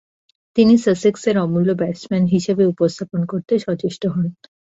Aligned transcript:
তিনি 0.57 0.73
সাসেক্সের 0.77 1.35
অমূল্য 1.37 1.69
ব্যাটসম্যান 1.73 2.23
হিসেবে 2.27 2.63
উপস্থাপন 2.73 3.21
করতে 3.25 3.53
সচেষ্ট 3.59 4.03
হন। 4.13 4.27